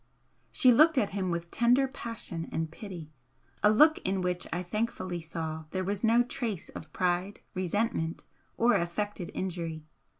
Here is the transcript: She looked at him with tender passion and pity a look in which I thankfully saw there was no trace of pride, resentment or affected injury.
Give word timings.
She 0.51 0.71
looked 0.73 0.97
at 0.97 1.11
him 1.11 1.29
with 1.29 1.51
tender 1.51 1.87
passion 1.87 2.49
and 2.51 2.71
pity 2.71 3.11
a 3.61 3.69
look 3.71 3.99
in 3.99 4.21
which 4.21 4.47
I 4.51 4.63
thankfully 4.63 5.21
saw 5.21 5.65
there 5.69 5.83
was 5.83 6.03
no 6.03 6.23
trace 6.23 6.69
of 6.69 6.91
pride, 6.91 7.41
resentment 7.53 8.23
or 8.57 8.73
affected 8.73 9.29
injury. 9.35 9.85